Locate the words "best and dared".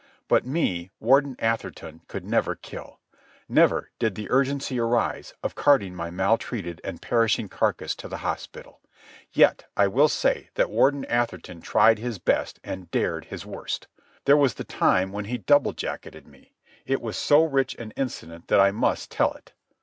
12.17-13.25